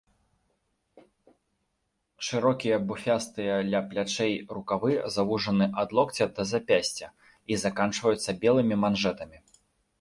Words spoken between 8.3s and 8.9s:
белымі